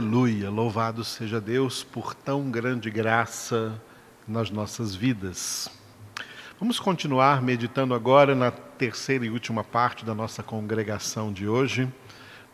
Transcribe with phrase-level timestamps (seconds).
[0.00, 3.78] Aleluia, louvado seja Deus por tão grande graça
[4.26, 5.70] nas nossas vidas.
[6.58, 11.86] Vamos continuar meditando agora na terceira e última parte da nossa congregação de hoje,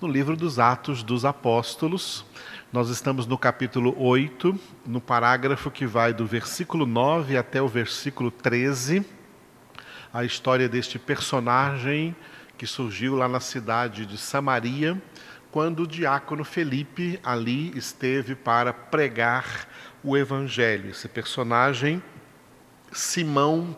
[0.01, 2.27] no livro dos Atos dos Apóstolos.
[2.73, 8.29] Nós estamos no capítulo 8, no parágrafo que vai do versículo 9 até o versículo
[8.29, 9.07] 13,
[10.13, 12.13] a história deste personagem
[12.59, 15.01] que surgiu lá na cidade de Samaria
[15.57, 19.67] quando o diácono Felipe ali esteve para pregar
[20.05, 20.91] o evangelho.
[20.91, 22.03] Esse personagem,
[22.93, 23.75] Simão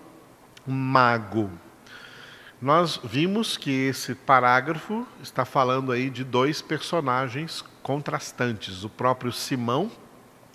[0.67, 1.49] Mago.
[2.61, 9.89] Nós vimos que esse parágrafo está falando aí de dois personagens contrastantes, o próprio Simão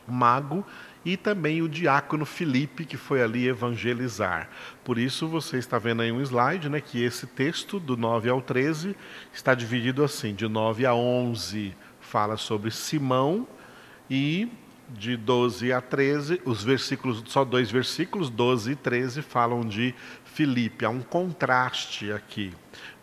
[0.07, 0.66] Mago
[1.05, 4.49] e também o diácono Filipe, que foi ali evangelizar.
[4.84, 8.41] Por isso, você está vendo aí um slide, né, que esse texto, do 9 ao
[8.41, 8.95] 13,
[9.34, 13.47] está dividido assim: de 9 a 11 fala sobre Simão,
[14.09, 14.49] e
[14.89, 20.85] de 12 a 13, os versículos, só dois versículos, 12 e 13, falam de Filipe.
[20.85, 22.53] Há um contraste aqui.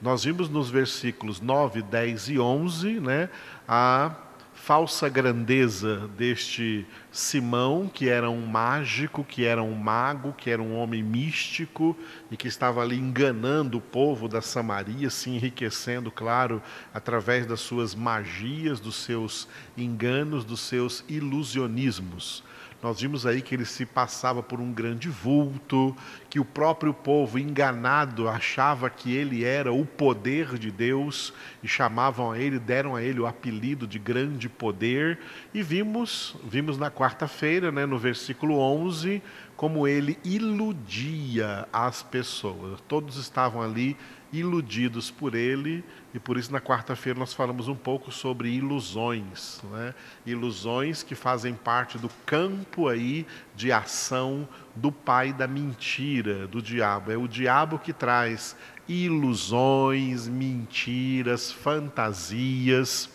[0.00, 3.28] Nós vimos nos versículos 9, 10 e 11 né,
[3.66, 4.14] a
[4.60, 10.76] falsa grandeza deste Simão, que era um mágico, que era um mago, que era um
[10.76, 11.96] homem místico
[12.30, 17.94] e que estava ali enganando o povo da Samaria, se enriquecendo, claro, através das suas
[17.94, 22.44] magias, dos seus enganos, dos seus ilusionismos.
[22.82, 25.94] Nós vimos aí que ele se passava por um grande vulto,
[26.30, 32.32] que o próprio povo enganado achava que ele era o poder de Deus e chamavam
[32.32, 35.18] a ele, deram a ele o apelido de grande poder.
[35.52, 39.22] E vimos, vimos na quarta-feira, né, no versículo 11,
[39.56, 42.80] como ele iludia as pessoas.
[42.88, 43.94] Todos estavam ali
[44.32, 49.94] iludidos por ele, e por isso na quarta-feira nós falamos um pouco sobre ilusões, né?
[50.24, 57.10] ilusões que fazem parte do campo aí de ação do pai da mentira, do diabo.
[57.10, 58.56] É o diabo que traz
[58.88, 63.08] ilusões, mentiras, fantasias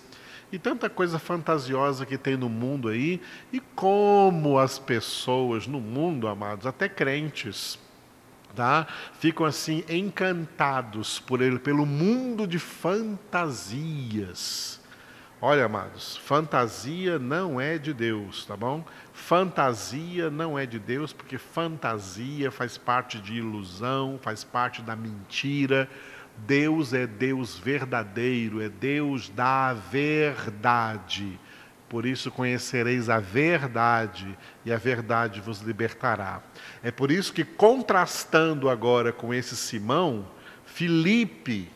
[0.51, 6.27] e tanta coisa fantasiosa que tem no mundo aí, e como as pessoas no mundo,
[6.27, 7.77] amados, até crentes,
[8.55, 8.87] tá?
[9.19, 13.75] Ficam assim encantados por ele, pelo mundo de fantasias.
[15.41, 18.85] Olha, amados, fantasia não é de Deus, tá bom?
[19.13, 25.89] Fantasia não é de Deus, porque fantasia faz parte de ilusão, faz parte da mentira.
[26.37, 31.39] Deus é Deus verdadeiro, é Deus da verdade.
[31.87, 36.41] Por isso conhecereis a verdade, e a verdade vos libertará.
[36.81, 40.25] É por isso que, contrastando agora com esse Simão,
[40.65, 41.69] Filipe,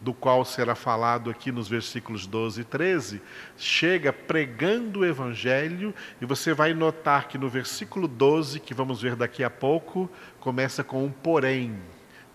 [0.00, 3.22] do qual será falado aqui nos versículos 12 e 13,
[3.56, 9.16] chega pregando o evangelho, e você vai notar que no versículo 12, que vamos ver
[9.16, 10.08] daqui a pouco,
[10.38, 11.76] começa com um porém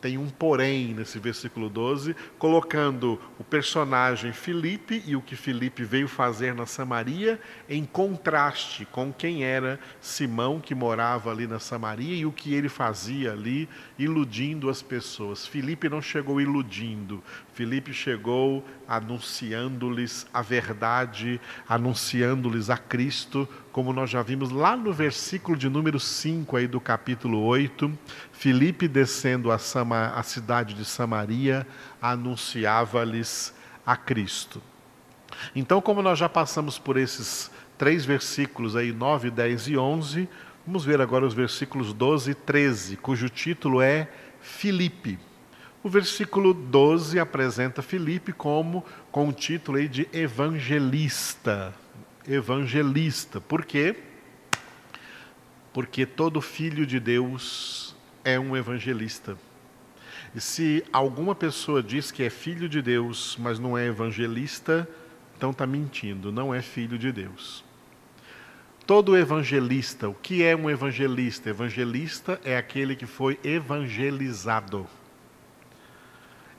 [0.02, 6.08] tem um porém nesse versículo 12, colocando o personagem Filipe e o que Filipe veio
[6.08, 12.26] fazer na Samaria em contraste com quem era Simão, que morava ali na Samaria, e
[12.26, 13.68] o que ele fazia ali,
[13.98, 15.46] iludindo as pessoas.
[15.46, 17.22] Filipe não chegou iludindo,
[17.54, 25.58] Filipe chegou anunciando-lhes a verdade, anunciando-lhes a Cristo, como nós já vimos lá no versículo
[25.58, 27.92] de número 5 aí do capítulo 8,
[28.40, 31.68] Filipe descendo a, Sama, a cidade de Samaria,
[32.02, 33.54] anunciava-lhes
[33.86, 34.62] a Cristo.
[35.54, 40.30] Então, como nós já passamos por esses três versículos aí, 9, 10 e 11,
[40.66, 44.08] vamos ver agora os versículos 12 e 13, cujo título é
[44.40, 45.20] Filipe.
[45.84, 51.74] O versículo 12 apresenta Filipe como com o título aí de evangelista.
[52.26, 53.42] Evangelista.
[53.42, 53.98] Por quê?
[55.74, 59.38] Porque todo filho de Deus é um evangelista.
[60.36, 64.88] E se alguma pessoa diz que é filho de Deus, mas não é evangelista,
[65.36, 67.64] então está mentindo, não é filho de Deus.
[68.86, 71.50] Todo evangelista, o que é um evangelista?
[71.50, 74.88] Evangelista é aquele que foi evangelizado.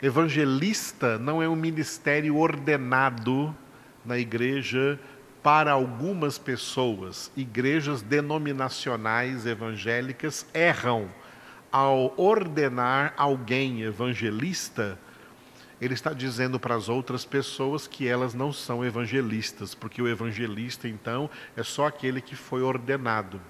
[0.03, 3.55] Evangelista não é um ministério ordenado
[4.05, 4.99] na igreja
[5.43, 7.31] para algumas pessoas.
[7.37, 11.11] Igrejas denominacionais evangélicas erram
[11.71, 14.99] ao ordenar alguém evangelista.
[15.81, 20.87] Ele está dizendo para as outras pessoas que elas não são evangelistas, porque o evangelista,
[20.87, 23.41] então, é só aquele que foi ordenado.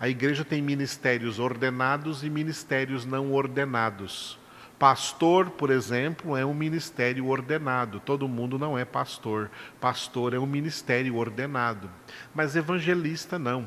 [0.00, 4.38] A igreja tem ministérios ordenados e ministérios não ordenados.
[4.78, 7.98] Pastor, por exemplo, é um ministério ordenado.
[7.98, 9.50] Todo mundo não é pastor.
[9.80, 11.90] Pastor é um ministério ordenado.
[12.32, 13.66] Mas evangelista não.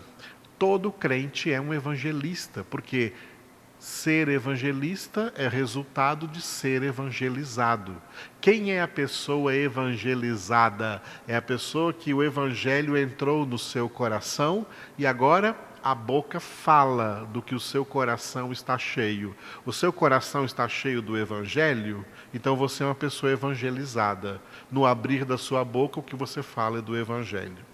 [0.57, 3.11] Todo crente é um evangelista, porque
[3.81, 7.99] ser evangelista é resultado de ser evangelizado.
[8.39, 11.01] Quem é a pessoa evangelizada?
[11.27, 14.67] É a pessoa que o evangelho entrou no seu coração
[14.99, 19.35] e agora a boca fala do que o seu coração está cheio.
[19.65, 24.39] O seu coração está cheio do Evangelho, então você é uma pessoa evangelizada.
[24.71, 27.70] No abrir da sua boca, o que você fala é do Evangelho.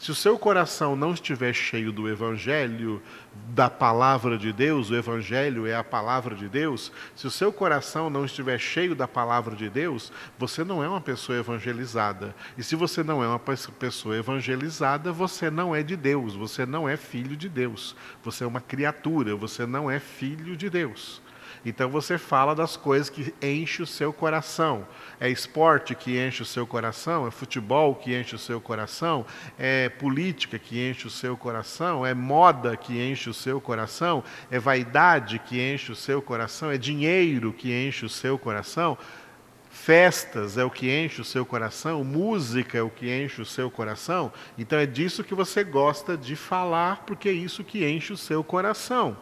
[0.00, 3.02] Se o seu coração não estiver cheio do Evangelho,
[3.48, 8.08] da palavra de Deus, o Evangelho é a palavra de Deus, se o seu coração
[8.08, 12.34] não estiver cheio da palavra de Deus, você não é uma pessoa evangelizada.
[12.56, 16.88] E se você não é uma pessoa evangelizada, você não é de Deus, você não
[16.88, 17.94] é filho de Deus.
[18.24, 21.20] Você é uma criatura, você não é filho de Deus.
[21.64, 24.86] Então você fala das coisas que enchem o seu coração.
[25.18, 29.26] É esporte que enche o seu coração, é futebol que enche o seu coração,
[29.58, 34.58] é política que enche o seu coração, é moda que enche o seu coração, é
[34.58, 38.96] vaidade que enche o seu coração, é dinheiro que enche o seu coração.
[39.70, 43.70] Festas é o que enche o seu coração, música é o que enche o seu
[43.70, 44.32] coração.
[44.58, 48.42] Então é disso que você gosta de falar, porque é isso que enche o seu
[48.42, 49.16] coração.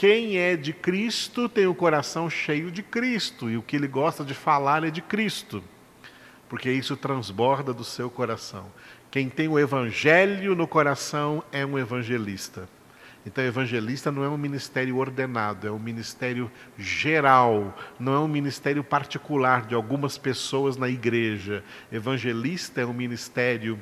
[0.00, 4.24] Quem é de Cristo tem o coração cheio de Cristo, e o que ele gosta
[4.24, 5.62] de falar é de Cristo,
[6.48, 8.72] porque isso transborda do seu coração.
[9.10, 12.66] Quem tem o evangelho no coração é um evangelista.
[13.26, 18.82] Então, evangelista não é um ministério ordenado, é um ministério geral, não é um ministério
[18.82, 21.62] particular de algumas pessoas na igreja.
[21.92, 23.78] Evangelista é um ministério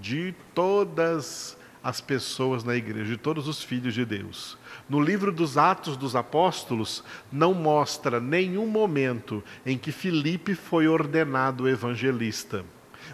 [0.00, 4.58] de todas as pessoas na igreja, de todos os filhos de Deus.
[4.88, 11.68] No livro dos Atos dos Apóstolos, não mostra nenhum momento em que Filipe foi ordenado
[11.68, 12.64] evangelista.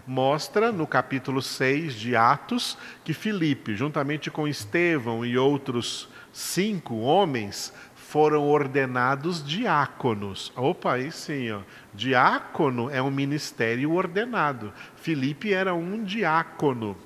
[0.06, 7.72] Mostra no capítulo 6 de Atos que Filipe, juntamente com Estevão e outros cinco homens,
[7.94, 10.52] foram ordenados diáconos.
[10.54, 11.60] Opa, aí sim, ó.
[11.92, 14.72] diácono é um ministério ordenado.
[14.96, 16.96] Filipe era um diácono.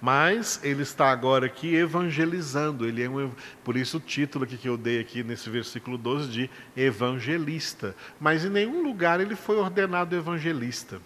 [0.00, 3.30] Mas ele está agora aqui evangelizando, ele é um,
[3.64, 7.94] por isso o título aqui que eu dei aqui nesse versículo 12 de evangelista.
[8.20, 11.00] Mas em nenhum lugar ele foi ordenado evangelista.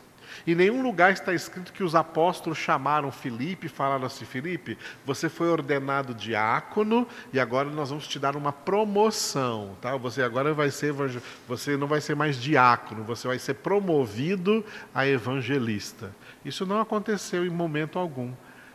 [0.47, 5.29] Em nenhum lugar está escrito que os apóstolos chamaram Filipe e falaram assim: Filipe, você
[5.29, 9.97] foi ordenado diácono e agora nós vamos te dar uma promoção, tá?
[9.97, 10.95] Você agora vai ser
[11.47, 16.15] você não vai ser mais diácono, você vai ser promovido a evangelista.
[16.45, 18.33] Isso não aconteceu em momento algum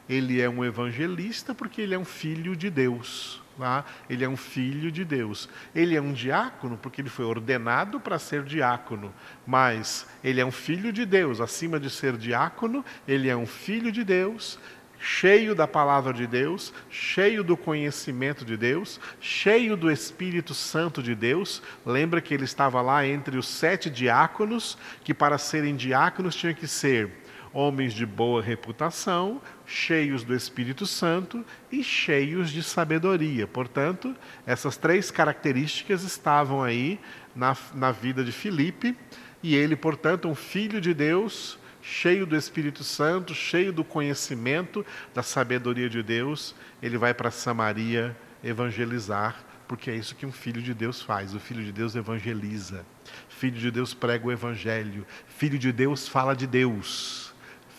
[0.08, 3.42] ele é um evangelista porque ele é um filho de Deus.
[3.58, 3.86] Tá?
[4.10, 5.50] Ele é um filho de Deus.
[5.74, 9.14] Ele é um diácono porque ele foi ordenado para ser diácono.
[9.48, 11.40] Mas ele é um filho de Deus.
[11.40, 14.60] Acima de ser diácono, ele é um filho de Deus,
[15.00, 21.16] cheio da palavra de Deus, cheio do conhecimento de Deus, cheio do Espírito Santo de
[21.16, 21.62] Deus.
[21.86, 26.68] Lembra que ele estava lá entre os sete diáconos, que para serem diáconos tinham que
[26.68, 27.25] ser
[27.56, 33.48] homens de boa reputação, cheios do Espírito Santo e cheios de sabedoria.
[33.48, 34.14] Portanto,
[34.46, 37.00] essas três características estavam aí
[37.34, 38.94] na, na vida de Filipe,
[39.42, 45.24] e ele, portanto, um filho de Deus, cheio do Espírito Santo, cheio do conhecimento, da
[45.24, 50.74] sabedoria de Deus, ele vai para Samaria evangelizar, porque é isso que um filho de
[50.74, 51.34] Deus faz.
[51.34, 52.86] O filho de Deus evangeliza.
[53.30, 55.08] Filho de Deus prega o evangelho.
[55.26, 57.25] Filho de Deus fala de Deus.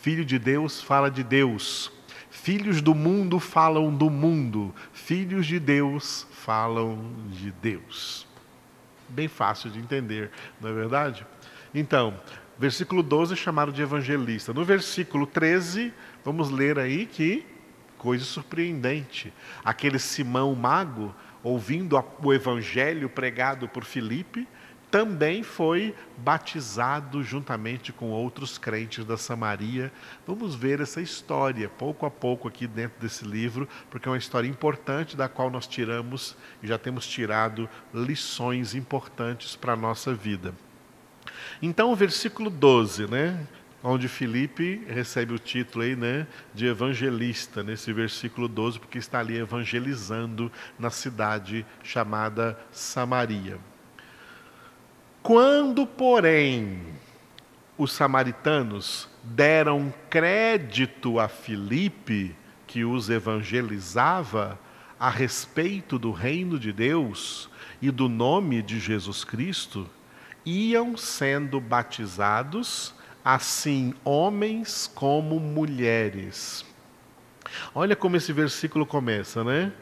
[0.06, 1.90] Filho de Deus fala de Deus.
[2.30, 4.72] Filhos do mundo falam do mundo.
[4.92, 8.24] Filhos de Deus falam de Deus.
[9.08, 11.26] Bem fácil de entender, não é verdade?
[11.74, 12.14] Então,
[12.56, 14.54] versículo 12 é chamado de evangelista.
[14.54, 15.92] No versículo 13,
[16.24, 17.44] vamos ler aí que
[17.98, 19.32] coisa surpreendente.
[19.64, 24.46] Aquele Simão mago, ouvindo o evangelho pregado por Filipe,
[24.96, 29.92] também foi batizado juntamente com outros crentes da Samaria.
[30.26, 34.48] Vamos ver essa história pouco a pouco aqui dentro desse livro, porque é uma história
[34.48, 40.54] importante da qual nós tiramos e já temos tirado lições importantes para a nossa vida.
[41.60, 43.46] Então, o versículo 12, né?
[43.84, 49.36] Onde Felipe recebe o título aí, né, de evangelista, nesse versículo 12, porque está ali
[49.36, 53.58] evangelizando na cidade chamada Samaria.
[55.26, 56.78] Quando, porém,
[57.76, 62.32] os samaritanos deram crédito a Filipe,
[62.64, 64.56] que os evangelizava,
[65.00, 67.50] a respeito do reino de Deus
[67.82, 69.90] e do nome de Jesus Cristo,
[70.44, 76.64] iam sendo batizados, assim homens como mulheres.
[77.74, 79.72] Olha como esse versículo começa, né?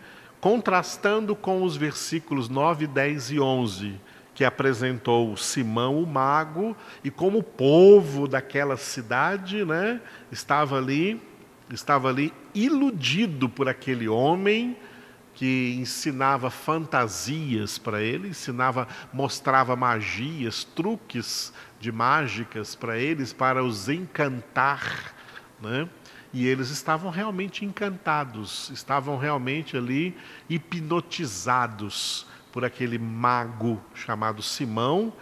[0.41, 4.01] Contrastando com os versículos 9, 10 e 11,
[4.35, 10.01] que apresentou Simão o mago e como o povo daquela cidade, né,
[10.33, 11.23] estava ali,
[11.71, 14.77] estava ali iludido por aquele homem
[15.35, 23.89] que ensinava fantasias para ele, ensinava, mostrava magias, truques de mágicas para eles, para os
[23.89, 25.15] encantar,
[25.61, 25.89] né?
[26.33, 30.17] E eles estavam realmente encantados, estavam realmente ali
[30.49, 35.13] hipnotizados por aquele mago chamado Simão.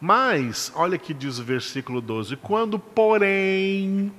[0.00, 4.12] Mas, olha que diz o versículo 12: quando, porém,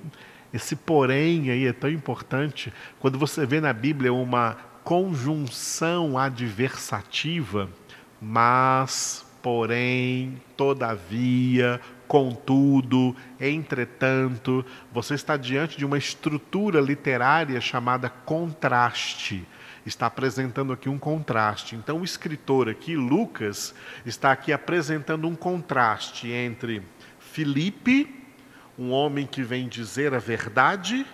[0.54, 7.70] esse porém aí é tão importante, quando você vê na Bíblia uma conjunção adversativa,
[8.22, 19.46] mas, porém, todavia, contudo, entretanto, você está diante de uma estrutura literária chamada contraste.
[19.86, 21.76] Está apresentando aqui um contraste.
[21.76, 23.74] Então, o escritor aqui, Lucas,
[24.06, 26.84] está aqui apresentando um contraste entre
[27.20, 28.14] Filipe,
[28.78, 31.06] um homem que vem dizer a verdade,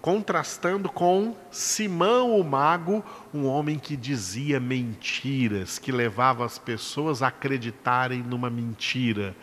[0.00, 3.04] contrastando com Simão o mago,
[3.34, 9.36] um homem que dizia mentiras, que levava as pessoas a acreditarem numa mentira.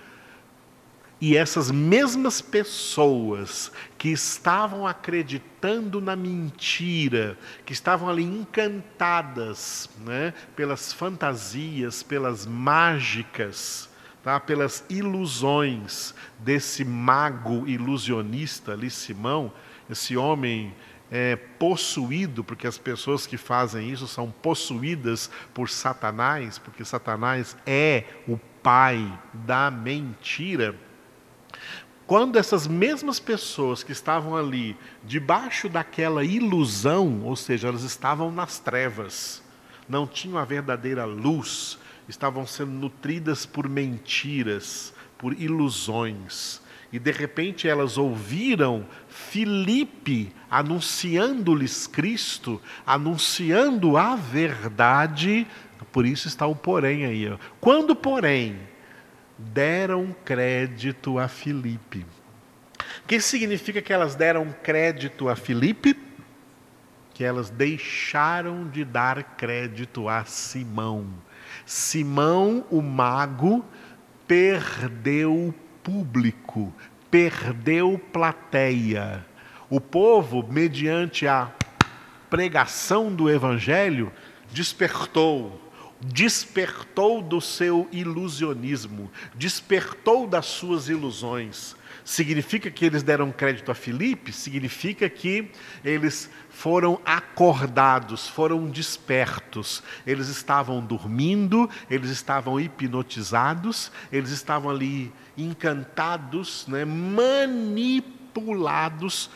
[1.19, 10.93] E essas mesmas pessoas que estavam acreditando na mentira, que estavam ali encantadas né, pelas
[10.93, 13.89] fantasias, pelas mágicas,
[14.24, 19.51] tá, pelas ilusões desse mago ilusionista ali, Simão,
[19.89, 20.75] esse homem
[21.09, 28.03] é, possuído, porque as pessoas que fazem isso são possuídas por Satanás, porque Satanás é
[28.27, 30.75] o pai da mentira.
[32.07, 38.59] Quando essas mesmas pessoas que estavam ali, debaixo daquela ilusão, ou seja, elas estavam nas
[38.59, 39.43] trevas,
[39.89, 46.61] não tinham a verdadeira luz, estavam sendo nutridas por mentiras, por ilusões,
[46.93, 55.45] e de repente elas ouviram Filipe anunciando-lhes Cristo, anunciando a verdade,
[55.91, 57.37] por isso está o porém aí.
[57.59, 58.57] Quando, porém,
[59.38, 62.06] deram crédito a Filipe.
[63.03, 65.98] O que significa que elas deram crédito a Filipe?
[67.13, 71.08] Que elas deixaram de dar crédito a Simão.
[71.65, 73.65] Simão, o mago,
[74.27, 75.53] perdeu
[75.84, 76.74] público,
[77.10, 79.25] perdeu plateia.
[79.70, 81.51] O povo, mediante a
[82.29, 84.12] pregação do evangelho,
[84.51, 85.66] despertou,
[86.01, 91.75] despertou do seu ilusionismo, despertou das suas ilusões.
[92.04, 94.32] Significa que eles deram crédito a Filipe?
[94.32, 95.51] Significa que
[95.84, 99.84] eles foram acordados, foram despertos.
[100.06, 108.30] Eles estavam dormindo, eles estavam hipnotizados, eles estavam ali encantados, né, manipulados,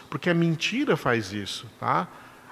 [0.09, 2.07] porque a mentira faz isso, tá?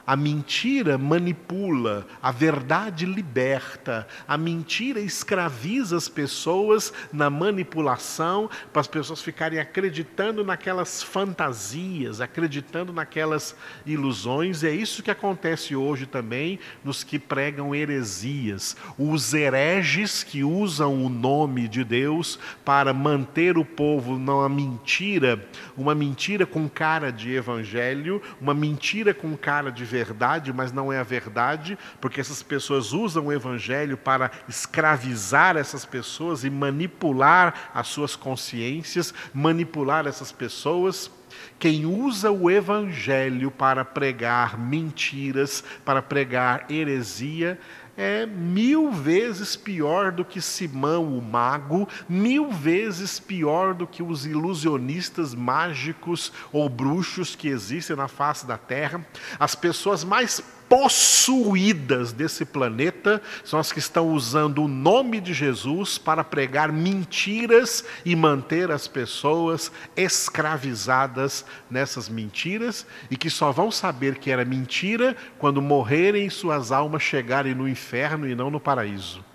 [0.10, 8.88] A mentira manipula, a verdade liberta, a mentira escraviza as pessoas na manipulação, para as
[8.88, 14.64] pessoas ficarem acreditando naquelas fantasias, acreditando naquelas ilusões.
[14.64, 18.76] E é isso que acontece hoje também nos que pregam heresias.
[18.98, 25.48] Os hereges que usam o nome de Deus para manter o povo numa mentira,
[25.78, 30.92] uma mentira com cara de evangelho, uma mentira com cara de verdade verdade, mas não
[30.94, 37.70] é a verdade, porque essas pessoas usam o evangelho para escravizar essas pessoas e manipular
[37.74, 41.12] as suas consciências, manipular essas pessoas.
[41.60, 47.60] Quem usa o evangelho para pregar mentiras, para pregar heresia,
[48.00, 54.26] é mil vezes pior do que Simão, o mago, mil vezes pior do que os
[54.26, 59.06] ilusionistas mágicos ou bruxos que existem na face da terra.
[59.38, 65.98] As pessoas mais possuídas desse planeta são as que estão usando o nome de Jesus
[65.98, 74.20] para pregar mentiras e manter as pessoas escravizadas nessas mentiras e que só vão saber
[74.20, 79.26] que era mentira quando morrerem e suas almas chegarem no inferno e não no paraíso.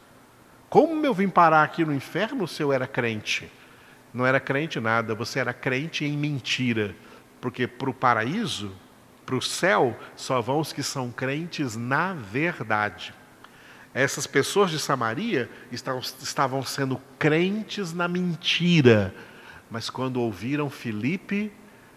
[0.70, 3.50] Como eu vim parar aqui no inferno se eu era crente?
[4.12, 6.94] Não era crente nada, você era crente em mentira.
[7.40, 8.72] Porque para o paraíso
[9.25, 13.14] para o céu só vão os que são crentes na verdade.
[13.93, 19.14] Essas pessoas de Samaria estavam, sendo crentes na mentira,
[19.71, 21.52] mas quando ouviram Filipe,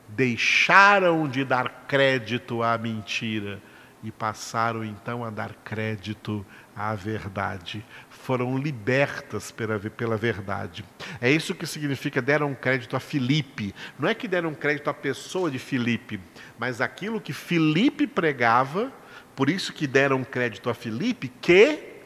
[0.08, 3.60] deixaram de dar crédito à mentira
[4.04, 7.84] e passaram então a dar crédito à verdade.
[8.10, 10.86] Foram libertas pela, pela verdade.
[11.20, 13.74] É isso que significa deram crédito a Filipe.
[13.98, 16.20] Não é que deram crédito à pessoa de Filipe,
[16.58, 18.92] mas aquilo que Filipe pregava,
[19.36, 21.97] por isso que deram crédito a Filipe, que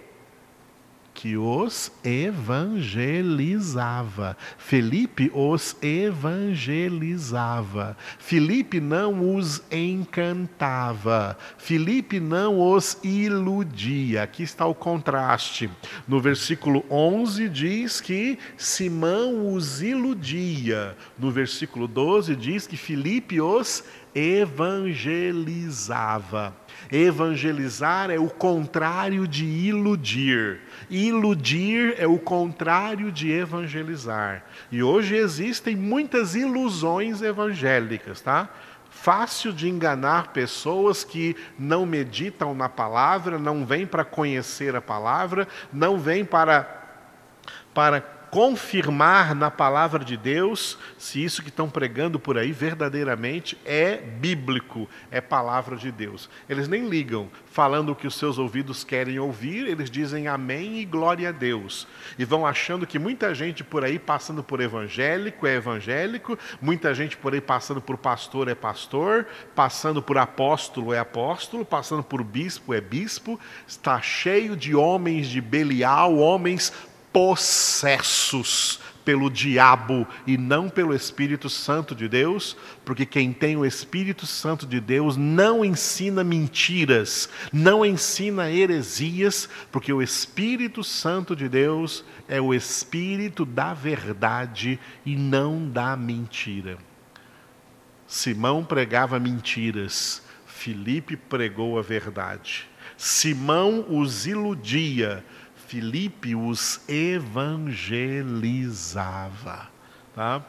[1.21, 4.35] que os evangelizava.
[4.57, 7.95] Felipe os evangelizava.
[8.17, 11.37] Felipe não os encantava.
[11.59, 14.23] Felipe não os iludia.
[14.23, 15.69] Aqui está o contraste.
[16.07, 20.97] No versículo 11 diz que Simão os iludia.
[21.19, 26.53] No versículo 12 diz que Felipe os evangelizava.
[26.91, 30.59] Evangelizar é o contrário de iludir.
[30.89, 34.45] Iludir é o contrário de evangelizar.
[34.71, 38.49] E hoje existem muitas ilusões evangélicas, tá?
[38.89, 45.47] Fácil de enganar pessoas que não meditam na palavra, não vêm para conhecer a palavra,
[45.71, 46.79] não vêm para
[47.73, 53.97] para confirmar na palavra de Deus se isso que estão pregando por aí verdadeiramente é
[53.97, 56.29] bíblico, é palavra de Deus.
[56.47, 60.85] Eles nem ligam, falando o que os seus ouvidos querem ouvir, eles dizem amém e
[60.85, 61.85] glória a Deus.
[62.17, 67.17] E vão achando que muita gente por aí passando por evangélico é evangélico, muita gente
[67.17, 72.73] por aí passando por pastor é pastor, passando por apóstolo é apóstolo, passando por bispo
[72.73, 76.71] é bispo, está cheio de homens de Belial, homens
[77.11, 84.25] possessos pelo diabo e não pelo Espírito Santo de Deus, porque quem tem o Espírito
[84.25, 92.05] Santo de Deus não ensina mentiras, não ensina heresias, porque o Espírito Santo de Deus
[92.27, 96.77] é o Espírito da verdade e não da mentira.
[98.07, 102.69] Simão pregava mentiras, Filipe pregou a verdade.
[102.97, 105.25] Simão os iludia,
[105.71, 109.69] Filipe os evangelizava.
[110.13, 110.43] Tá?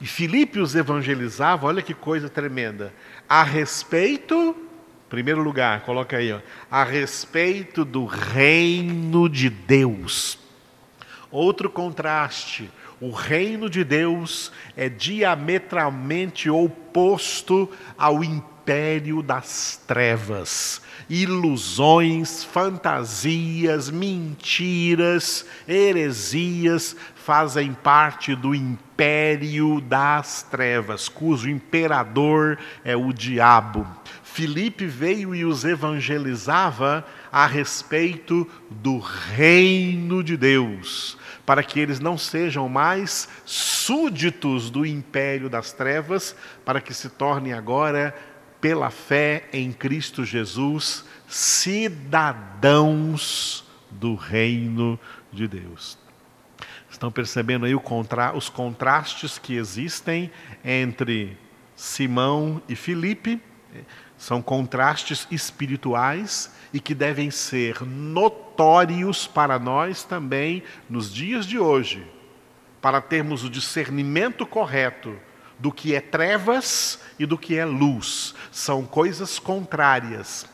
[0.00, 2.92] E Filipe os evangelizava, olha que coisa tremenda,
[3.28, 4.56] a respeito,
[5.08, 10.40] primeiro lugar, coloca aí, ó, a respeito do reino de Deus.
[11.30, 12.68] Outro contraste,
[13.00, 18.57] o reino de Deus é diametralmente oposto ao império
[19.22, 32.96] das trevas ilusões, fantasias, mentiras, heresias fazem parte do império das trevas, cujo imperador é
[32.96, 33.86] o diabo.
[34.22, 42.16] Filipe veio e os evangelizava a respeito do reino de Deus, para que eles não
[42.16, 48.14] sejam mais súditos do império das trevas, para que se tornem agora
[48.60, 52.84] pela fé em Cristo Jesus, cidadãos
[53.90, 54.98] do reino
[55.32, 55.96] de Deus.
[56.90, 60.30] Estão percebendo aí contra, os contrastes que existem
[60.64, 61.36] entre
[61.76, 63.40] Simão e Filipe?
[64.16, 72.04] São contrastes espirituais e que devem ser notórios para nós também nos dias de hoje,
[72.80, 75.16] para termos o discernimento correto
[75.58, 78.34] do que é trevas e do que é luz.
[78.52, 80.46] São coisas contrárias.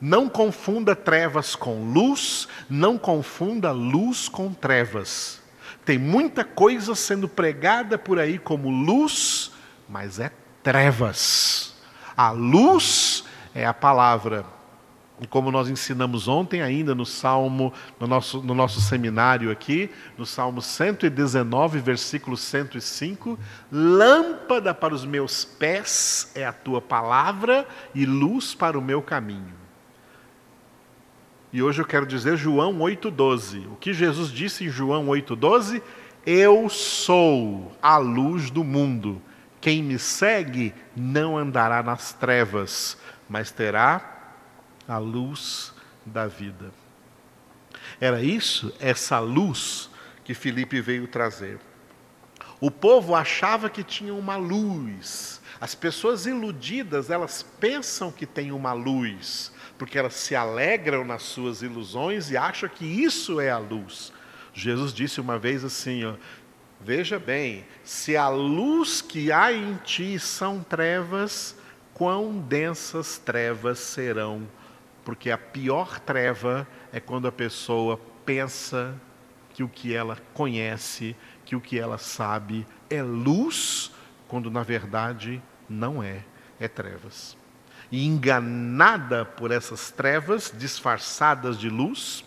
[0.00, 5.40] Não confunda trevas com luz, não confunda luz com trevas.
[5.84, 9.52] Tem muita coisa sendo pregada por aí como luz,
[9.88, 10.30] mas é
[10.62, 11.74] trevas.
[12.16, 14.55] A luz é a palavra.
[15.30, 20.60] Como nós ensinamos ontem ainda no Salmo, no nosso, no nosso seminário aqui, no Salmo
[20.60, 23.38] 119, versículo 105,
[23.72, 29.54] lâmpada para os meus pés é a tua palavra e luz para o meu caminho.
[31.50, 33.72] E hoje eu quero dizer João 8,12.
[33.72, 35.80] O que Jesus disse em João 8,12?
[36.26, 39.22] Eu sou a luz do mundo.
[39.62, 44.15] Quem me segue não andará nas trevas, mas terá
[44.88, 45.72] a luz
[46.04, 46.72] da vida.
[48.00, 49.90] Era isso, essa luz
[50.24, 51.58] que Filipe veio trazer.
[52.60, 55.40] O povo achava que tinha uma luz.
[55.60, 61.62] As pessoas iludidas, elas pensam que tem uma luz, porque elas se alegram nas suas
[61.62, 64.12] ilusões e acham que isso é a luz.
[64.52, 66.14] Jesus disse uma vez assim, ó,
[66.80, 71.56] veja bem, se a luz que há em ti são trevas,
[71.92, 74.46] quão densas trevas serão
[75.06, 78.92] porque a pior treva é quando a pessoa pensa
[79.54, 81.14] que o que ela conhece,
[81.44, 83.92] que o que ela sabe é luz,
[84.26, 86.24] quando na verdade não é,
[86.58, 87.36] é trevas.
[87.88, 92.24] E enganada por essas trevas disfarçadas de luz,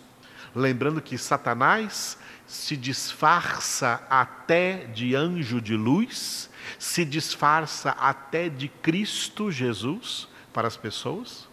[0.55, 9.51] lembrando que Satanás se disfarça até de anjo de luz, se disfarça até de Cristo
[9.51, 11.48] Jesus para as pessoas.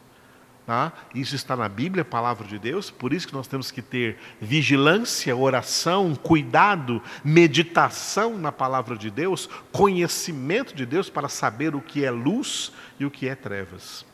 [0.67, 0.93] Tá?
[1.15, 5.37] Isso está na Bíblia, palavra de Deus, por isso que nós temos que ter vigilância,
[5.37, 12.11] oração, cuidado, meditação na palavra de Deus, conhecimento de Deus para saber o que é
[12.11, 14.05] luz e o que é trevas.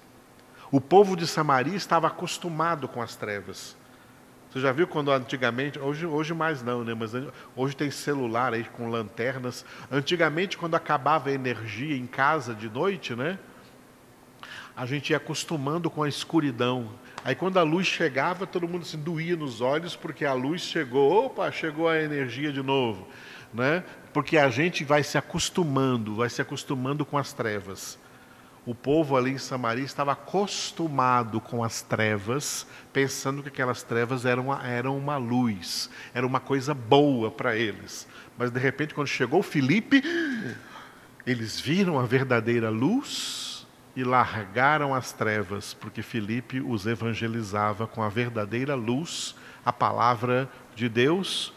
[0.70, 3.74] O povo de Samaria estava acostumado com as trevas.
[4.50, 6.92] Você já viu quando antigamente, hoje, hoje mais não, né?
[6.92, 7.12] Mas
[7.56, 9.64] hoje tem celular aí com lanternas.
[9.90, 13.38] Antigamente, quando acabava a energia em casa de noite, né?
[14.76, 16.88] A gente ia acostumando com a escuridão.
[17.24, 21.26] Aí quando a luz chegava, todo mundo se doía nos olhos porque a luz chegou.
[21.26, 23.06] Opa, chegou a energia de novo,
[23.52, 23.84] né?
[24.12, 27.98] Porque a gente vai se acostumando, vai se acostumando com as trevas.
[28.64, 34.44] O povo ali em Samaria estava acostumado com as trevas, pensando que aquelas trevas eram
[34.46, 38.06] uma, eram uma luz, era uma coisa boa para eles.
[38.38, 40.02] Mas de repente, quando chegou Filipe,
[41.26, 43.41] eles viram a verdadeira luz
[43.94, 50.88] e largaram as trevas, porque Filipe os evangelizava com a verdadeira luz, a palavra de
[50.88, 51.52] Deus,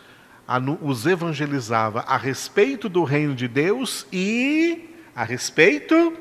[0.82, 6.18] os evangelizava a respeito do reino de Deus e a respeito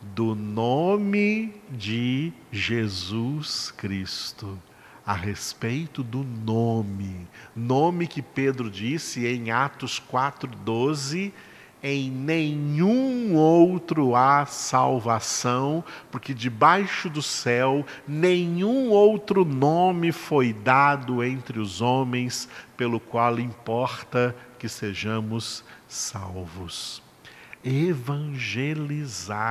[0.00, 4.58] do nome de Jesus Cristo.
[5.06, 11.30] A respeito do nome, nome que Pedro disse em Atos 4:12,
[11.86, 21.60] em nenhum outro há salvação, porque debaixo do céu nenhum outro nome foi dado entre
[21.60, 27.02] os homens pelo qual importa que sejamos salvos.
[27.62, 29.44] Evangelizar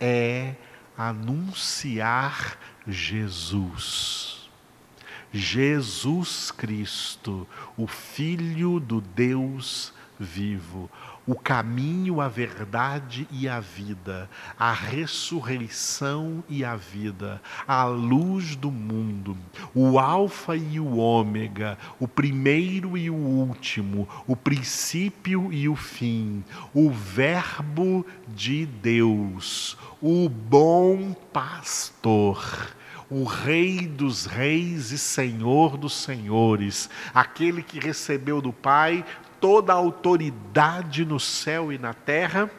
[0.00, 0.54] é
[0.96, 4.48] anunciar Jesus.
[5.30, 7.46] Jesus Cristo,
[7.76, 10.90] o Filho do Deus vivo.
[11.26, 18.70] O caminho, a verdade e a vida, a ressurreição e a vida, a luz do
[18.70, 19.36] mundo,
[19.74, 26.44] o Alfa e o Ômega, o primeiro e o último, o princípio e o fim,
[26.72, 32.74] o Verbo de Deus, o bom pastor
[33.08, 39.04] o Rei dos Reis e Senhor dos Senhores, aquele que recebeu do Pai
[39.40, 42.50] toda a autoridade no céu e na terra,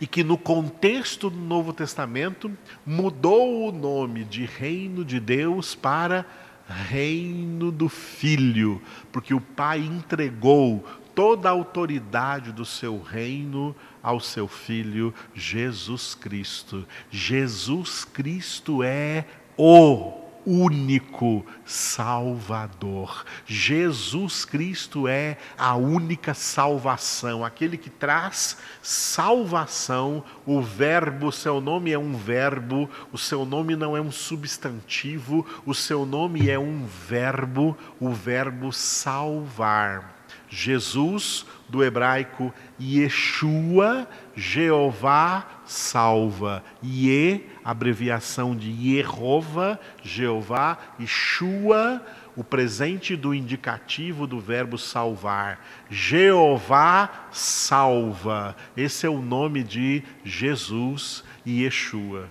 [0.00, 2.50] e que no contexto do Novo Testamento
[2.84, 6.26] mudou o nome de Reino de Deus para
[6.68, 14.46] Reino do Filho, porque o Pai entregou toda a autoridade do seu reino ao seu
[14.46, 16.86] Filho Jesus Cristo.
[17.10, 19.24] Jesus Cristo é
[19.56, 23.24] o único Salvador.
[23.46, 30.24] Jesus Cristo é a única salvação, aquele que traz salvação.
[30.46, 35.74] O Verbo, seu nome é um verbo, o seu nome não é um substantivo, o
[35.74, 40.20] seu nome é um verbo, o verbo salvar.
[40.48, 46.64] Jesus, do hebraico Yeshua, Jeová salva.
[46.82, 52.04] Ye, abreviação de Yehova, Jeová, Yeshua,
[52.36, 55.64] o presente do indicativo do verbo salvar.
[55.88, 58.56] Jeová salva.
[58.76, 62.28] Esse é o nome de Jesus e Yeshua.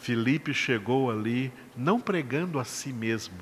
[0.00, 3.34] Filipe chegou ali não pregando a si mesmo,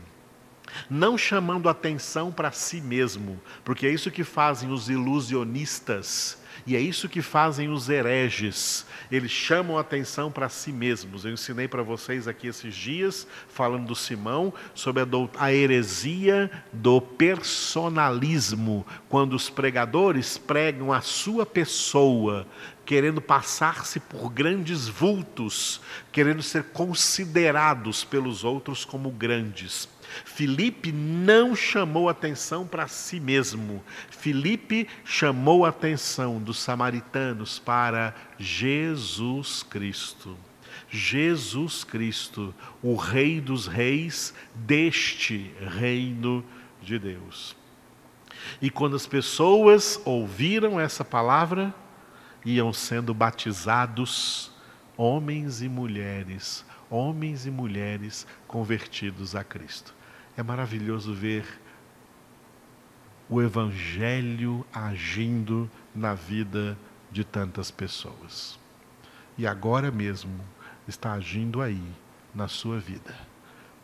[0.88, 6.80] não chamando atenção para si mesmo, porque é isso que fazem os ilusionistas e é
[6.80, 8.87] isso que fazem os hereges.
[9.11, 11.24] Eles chamam atenção para si mesmos.
[11.24, 15.06] Eu ensinei para vocês aqui esses dias, falando do Simão, sobre a,
[15.38, 22.46] a heresia do personalismo, quando os pregadores pregam a sua pessoa,
[22.85, 25.80] querendo passar-se por grandes vultos,
[26.12, 29.88] querendo ser considerados pelos outros como grandes.
[30.24, 33.82] Filipe não chamou atenção para si mesmo.
[34.10, 40.36] Filipe chamou atenção dos samaritanos para Jesus Cristo.
[40.88, 46.44] Jesus Cristo, o Rei dos Reis deste reino
[46.82, 47.56] de Deus.
[48.60, 51.74] E quando as pessoas ouviram essa palavra,
[52.44, 54.50] iam sendo batizados
[54.96, 59.94] homens e mulheres, homens e mulheres convertidos a Cristo.
[60.36, 61.44] É maravilhoso ver
[63.28, 66.76] o Evangelho agindo na vida
[67.10, 68.58] de tantas pessoas.
[69.38, 70.40] E agora mesmo
[70.86, 71.82] está agindo aí
[72.34, 73.14] na sua vida.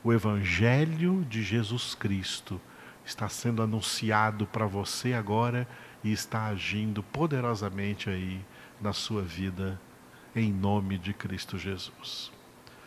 [0.02, 2.60] O Evangelho de Jesus Cristo
[3.04, 5.66] está sendo anunciado para você agora
[6.02, 8.44] e está agindo poderosamente aí
[8.80, 9.80] na sua vida,
[10.34, 12.35] em nome de Cristo Jesus.